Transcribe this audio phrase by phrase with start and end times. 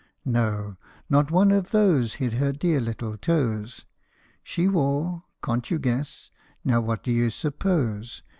[0.25, 0.77] No!
[1.11, 3.85] not one of those hid her dear little toes.
[4.41, 6.31] She wore can't you guess?
[6.63, 8.23] now what do you suppose